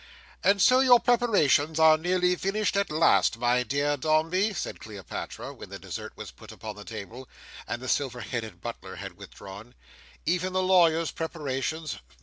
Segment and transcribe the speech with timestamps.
[0.43, 5.69] "And so your preparations are nearly finished at last, my dear Dombey?" said Cleopatra, when
[5.69, 7.29] the dessert was put upon the table,
[7.67, 9.75] and the silver headed butler had withdrawn.
[10.25, 11.99] "Even the lawyers" preparations!"